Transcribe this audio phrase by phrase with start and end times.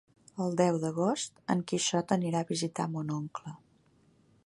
[0.45, 3.59] El deu d'agost en Quixot anirà a visitar mon oncle.